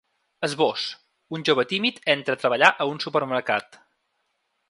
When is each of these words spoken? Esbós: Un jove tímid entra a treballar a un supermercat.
Esbós: 0.45 0.85
Un 1.37 1.45
jove 1.49 1.65
tímid 1.73 2.01
entra 2.15 2.37
a 2.37 2.41
treballar 2.45 2.73
a 2.85 2.89
un 2.95 3.05
supermercat. 3.05 3.79